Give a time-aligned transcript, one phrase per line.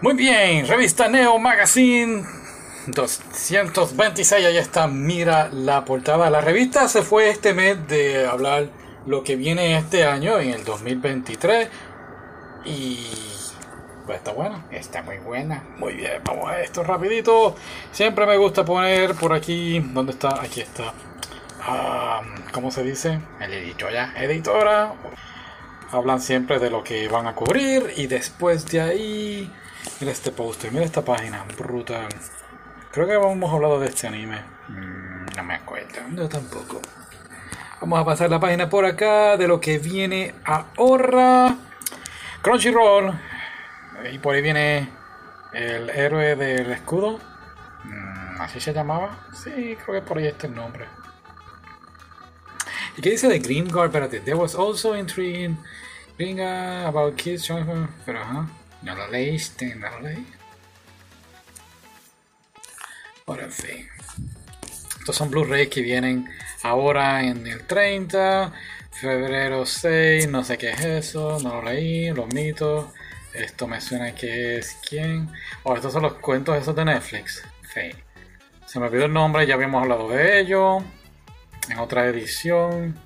[0.00, 2.24] Muy bien, revista Neo Magazine
[2.86, 6.30] 226, ahí está, mira la portada.
[6.30, 8.68] La revista se fue este mes de hablar
[9.06, 11.68] lo que viene este año, en el 2023.
[12.64, 13.08] Y
[14.06, 15.64] pues está buena, está muy buena.
[15.78, 17.56] Muy bien, vamos a esto rapidito.
[17.90, 20.40] Siempre me gusta poner por aquí, ¿dónde está?
[20.40, 20.94] Aquí está.
[21.60, 22.22] Ah,
[22.52, 23.18] ¿Cómo se dice?
[23.40, 24.94] El editor ya, editora.
[25.90, 29.52] Hablan siempre de lo que van a cubrir y después de ahí...
[30.00, 32.08] Mira este poster, mira esta página, brutal.
[32.92, 34.40] Creo que hemos hablado de este anime.
[34.68, 36.80] Mm, no me acuerdo, yo tampoco.
[37.80, 41.56] Vamos a pasar la página por acá de lo que viene ahora.
[42.42, 43.12] Crunchyroll.
[44.12, 44.88] Y por ahí viene
[45.52, 47.18] el héroe del escudo.
[47.84, 49.26] Mm, ¿Así se llamaba?
[49.32, 50.86] Sí, creo que por ahí está el nombre.
[52.96, 53.86] ¿Y qué dice de Green Guard?
[53.86, 54.20] Espérate.
[54.20, 55.56] There was also intriguing
[56.18, 57.48] Green about kids.
[58.04, 58.48] Pero ajá.
[58.82, 60.26] No lo leíste, no lo leí.
[63.26, 63.88] Ahora, en fin.
[65.00, 66.28] Estos son Blu-ray que vienen
[66.62, 68.52] ahora en el 30,
[68.90, 72.86] febrero 6, no sé qué es eso, no lo leí, los mitos.
[73.32, 75.30] Esto me suena que es quién.
[75.62, 77.42] Oh, estos son los cuentos esos de Netflix.
[77.74, 77.90] Sí.
[78.66, 80.78] Se me olvidó el nombre, ya habíamos hablado de ello
[81.68, 82.98] en otra edición.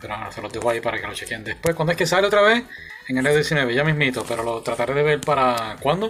[0.00, 1.74] Pero no, se los dejo ahí para que lo chequen después.
[1.74, 2.64] ¿Cuándo es que sale otra vez?
[3.08, 5.76] En el 19, ya mismito, pero lo trataré de ver para.
[5.80, 6.08] ¿Cuándo?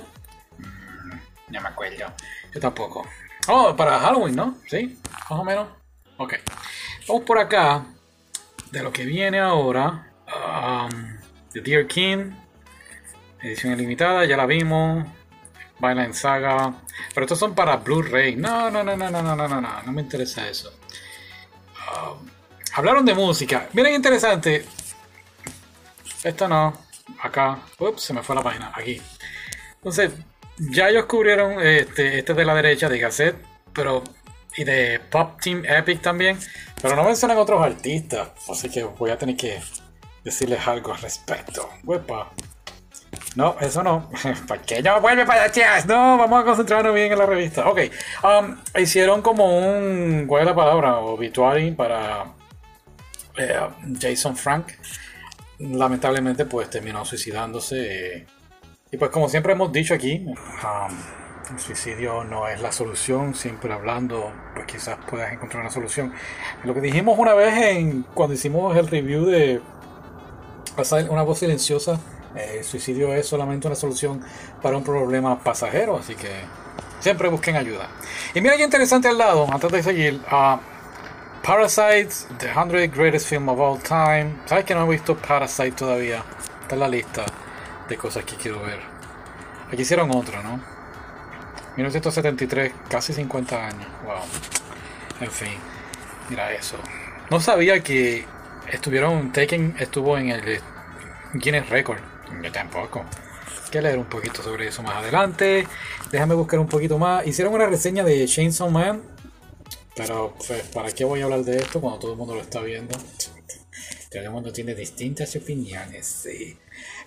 [0.59, 2.13] Mm, ya me acuerdo.
[2.53, 3.07] Yo tampoco.
[3.49, 4.57] Oh, para Halloween, ¿no?
[4.69, 5.69] Sí, más o menos.
[6.19, 6.35] Ok.
[7.09, 7.85] Vamos por acá.
[8.71, 10.13] De lo que viene ahora.
[10.27, 11.19] Um,
[11.53, 12.33] The Dear King.
[13.43, 15.07] Edición ilimitada, ya la vimos.
[15.79, 16.75] Baila en Saga.
[17.13, 18.37] Pero estos son para Blu-ray.
[18.37, 19.83] No, no, no, no, no, no, no, no, no.
[19.83, 20.73] No me interesa eso.
[21.91, 22.29] Um,
[22.75, 23.69] hablaron de música.
[23.73, 24.65] Miren, interesante.
[26.23, 26.73] Esto no.
[27.23, 27.59] Acá.
[27.79, 28.73] Ups, se me fue la página.
[28.75, 29.01] Aquí.
[29.75, 30.13] Entonces,
[30.59, 33.37] ya ellos cubrieron este, este de la derecha de Gazette,
[33.73, 34.03] pero.
[34.55, 36.39] Y de Pop Team Epic también.
[36.83, 38.29] Pero no mencionan otros artistas.
[38.51, 39.59] Así que voy a tener que
[40.23, 41.71] decirles algo al respecto.
[41.85, 42.31] Wepa.
[43.35, 44.11] No, eso no.
[44.49, 45.87] ¿Para qué no vuelve para atrás?
[45.87, 47.67] No, vamos a concentrarnos bien en la revista.
[47.69, 47.81] Ok.
[48.23, 50.27] Um, hicieron como un.
[50.27, 50.99] ¿Cuál es la palabra?
[50.99, 52.27] Obituary para
[53.37, 53.59] eh,
[53.99, 54.73] Jason Frank.
[55.71, 58.17] Lamentablemente, pues terminó suicidándose.
[58.17, 58.27] eh,
[58.91, 63.35] y pues, como siempre hemos dicho aquí, um, el suicidio no es la solución.
[63.35, 66.13] Siempre hablando, pues quizás puedas encontrar una solución.
[66.65, 69.61] Lo que dijimos una vez en cuando hicimos el review de
[71.09, 72.01] una voz silenciosa.
[72.35, 74.23] eh, el suicidio es solamente una solución
[74.63, 76.31] para un problema pasajero, así que
[77.01, 77.89] siempre busquen ayuda.
[78.35, 80.61] Y mira qué interesante al lado, antes de seguir, ah,
[81.43, 84.37] Parasites, The 100 Greatest Film of All Time.
[84.47, 86.23] ¿Sabes que no he visto Parasite todavía?
[86.63, 87.25] Está en la lista
[87.89, 88.79] de cosas que quiero ver.
[89.67, 90.61] Aquí hicieron otro, ¿no?
[91.77, 93.87] 1973, casi 50 años.
[94.05, 94.23] Wow.
[95.21, 95.55] En fin,
[96.31, 96.77] mira eso.
[97.29, 98.25] No sabía que
[98.71, 100.61] estuvieron, Taken estuvo en el
[101.35, 101.99] Guinness Record.
[102.41, 103.05] Yo tampoco.
[103.73, 105.67] Leer un poquito sobre eso más adelante.
[106.11, 107.27] Déjame buscar un poquito más.
[107.27, 109.03] Hicieron una reseña de Chainsaw Man.
[109.95, 112.61] Pero, pues, ¿para qué voy a hablar de esto cuando todo el mundo lo está
[112.61, 112.97] viendo?
[114.11, 116.59] Todo el mundo tiene distintas opiniones, sí.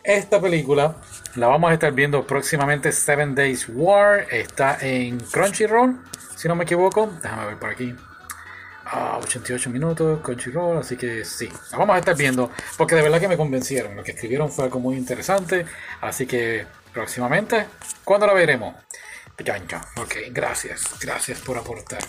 [0.04, 0.98] Esta película
[1.36, 2.92] la vamos a estar viendo próximamente.
[2.92, 6.00] Seven Days War está en Crunchyroll,
[6.36, 7.12] si no me equivoco.
[7.22, 7.96] Déjame ver por aquí.
[8.86, 13.20] Ah, 88 minutos, Crunchyroll, así que sí, la vamos a estar viendo porque de verdad
[13.20, 13.96] que me convencieron.
[13.96, 15.66] Lo que escribieron fue algo muy interesante,
[16.02, 17.66] así que próximamente,
[18.04, 18.76] ¿cuándo la veremos?
[19.98, 22.02] Ok, gracias, gracias por aportar.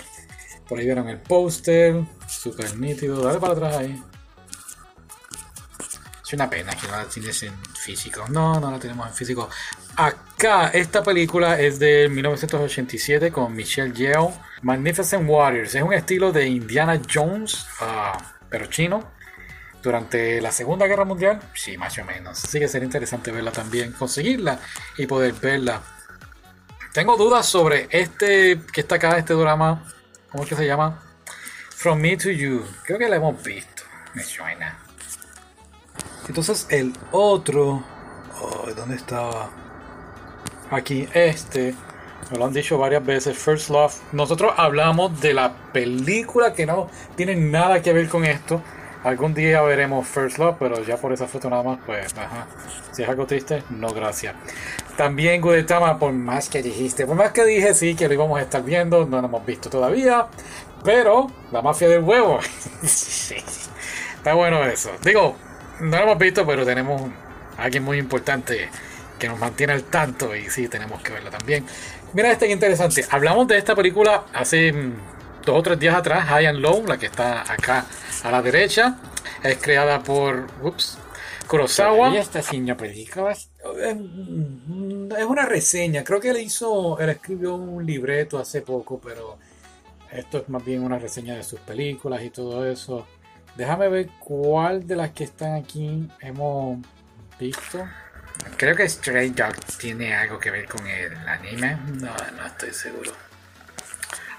[0.68, 3.22] Por ahí vieron el póster, super nítido.
[3.22, 4.02] Dale para atrás ahí.
[6.26, 8.24] Es una pena que no la tienes en físico.
[8.28, 9.48] No, no la tenemos en físico.
[9.96, 14.32] Acá, esta película es de 1987 con Michelle Yeoh.
[14.62, 15.76] Magnificent Warriors.
[15.76, 19.12] Es un estilo de Indiana Jones, ah, pero chino.
[19.80, 22.44] Durante la Segunda Guerra Mundial, sí, más o menos.
[22.44, 24.58] Así que sería interesante verla también, conseguirla
[24.98, 25.80] y poder verla.
[26.92, 29.84] Tengo dudas sobre este que está acá, este drama.
[30.36, 31.00] ¿Cómo es que se llama?
[31.70, 32.62] From Me to You.
[32.84, 33.84] Creo que la hemos visto.
[34.12, 34.76] Me suena.
[36.28, 37.82] Entonces el otro...
[38.76, 39.48] ¿Dónde estaba?
[40.70, 41.74] Aquí, este.
[42.30, 43.38] Me lo han dicho varias veces.
[43.38, 43.94] First Love.
[44.12, 48.60] Nosotros hablamos de la película que no tiene nada que ver con esto.
[49.04, 52.14] Algún día veremos First Love, pero ya por esa foto nada más, pues.
[52.92, 54.34] Si es algo triste, no gracias.
[54.96, 58.42] También Gudetama, por más que dijiste, por más que dije sí que lo íbamos a
[58.42, 60.26] estar viendo, no lo hemos visto todavía.
[60.82, 62.38] Pero, la mafia del huevo.
[62.82, 64.90] Está bueno eso.
[65.02, 65.36] Digo,
[65.80, 67.02] no lo hemos visto, pero tenemos
[67.58, 68.70] a alguien muy importante
[69.18, 71.66] que nos mantiene al tanto y sí, tenemos que verla también.
[72.12, 73.04] Mira, este es interesante.
[73.10, 74.92] Hablamos de esta película hace mm,
[75.44, 77.84] dos o tres días atrás, High and Low, la que está acá
[78.22, 78.96] a la derecha.
[79.42, 80.98] Es creada por ups,
[81.46, 82.10] Kurosawa.
[82.10, 83.36] Y esta señora película
[85.16, 86.04] es, una reseña.
[86.04, 89.38] Creo que él hizo, él escribió un libreto hace poco, pero
[90.10, 93.06] esto es más bien una reseña de sus películas y todo eso.
[93.56, 96.78] Déjame ver cuál de las que están aquí hemos
[97.38, 97.86] visto.
[98.56, 101.76] Creo que Stray Dogs tiene algo que ver con el anime.
[101.94, 103.12] No, no estoy seguro.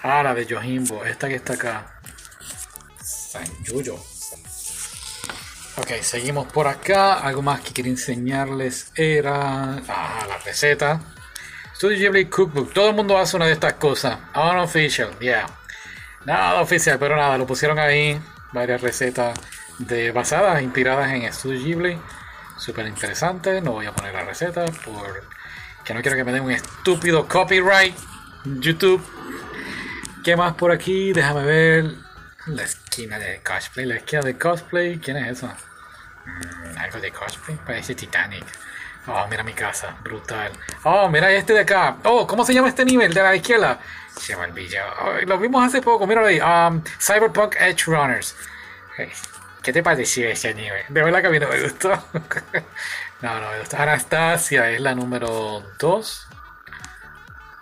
[0.04, 2.00] Ah, la de Yojimbo, esta que está acá.
[3.02, 3.98] San Yuyo.
[5.80, 7.20] Ok, seguimos por acá.
[7.20, 11.00] Algo más que quería enseñarles era ah, la receta.
[11.76, 12.74] Studio Ghibli Cookbook.
[12.74, 14.18] Todo el mundo hace una de estas cosas.
[14.34, 15.46] Unofficial, yeah.
[16.26, 18.20] Nada oficial, pero nada, lo pusieron ahí.
[18.54, 19.40] Varias recetas
[19.78, 22.00] de basadas, inspiradas en Studio Ghibli.
[22.58, 23.62] Súper interesante.
[23.62, 27.96] No voy a poner la receta porque no quiero que me den un estúpido copyright.
[28.46, 29.06] YouTube.
[30.24, 31.14] ¿Qué más por aquí?
[31.14, 31.92] Déjame ver.
[32.48, 33.86] La esquina de cosplay.
[33.86, 34.98] La esquina de cosplay.
[34.98, 35.52] ¿Quién es eso?
[36.78, 37.58] Algo de cosplay.
[37.66, 38.46] Parece Titanic.
[39.08, 39.96] Oh, mira mi casa.
[40.04, 40.52] Brutal.
[40.84, 41.98] Oh, mira este de acá.
[42.04, 43.80] Oh, ¿cómo se llama este nivel de la izquierda?
[44.18, 44.84] Se me olvidó.
[45.26, 46.40] lo vimos hace poco, míralo ahí.
[46.40, 48.36] Um, Cyberpunk Edge Runners.
[49.62, 50.84] ¿Qué te pareció ese nivel?
[50.90, 51.90] De verdad que a mí no me gustó.
[53.22, 53.78] no, no me gustó.
[53.78, 56.28] Anastasia es la número 2.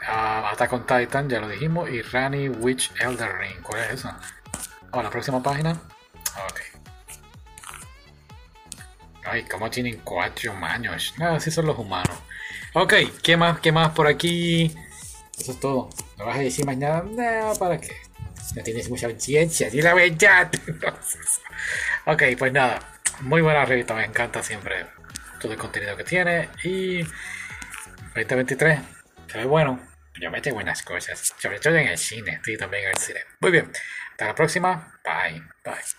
[0.02, 1.90] Uh, Attack on Titan, ya lo dijimos.
[1.90, 3.62] Y Rani Witch Elder Ring.
[3.62, 4.12] ¿Cuál es eso?
[4.92, 5.78] Oh, la próxima página.
[9.26, 11.14] Ay, ¿cómo tienen cuatro años?
[11.20, 12.18] Ah, así son los humanos.
[12.74, 12.94] Ok,
[13.24, 13.60] ¿qué más?
[13.60, 14.76] ¿Qué más por aquí?
[15.38, 15.90] Eso es todo.
[16.18, 17.04] ¿No vas a decir más nada?
[17.04, 17.96] No, ¿para qué?
[18.56, 20.52] No tienes mucha audiencia, di la verdad.
[22.06, 22.80] ok, pues nada.
[23.22, 24.88] Muy buena revista, me encanta siempre
[25.40, 26.50] todo el contenido que tiene.
[26.64, 27.02] Y
[28.14, 28.80] 2023,
[29.28, 29.80] se ve bueno.
[30.20, 31.34] Yo mete buenas cosas.
[31.38, 33.20] Sobre todo en el cine, estoy también en el cine.
[33.42, 33.72] Muy bien.
[34.12, 35.00] Hasta la próxima.
[35.04, 35.42] Bye.
[35.64, 35.96] Bye.